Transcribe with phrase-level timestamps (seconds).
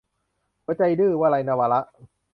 [0.65, 1.81] หัวใจดื้อ- วลัย นวาระ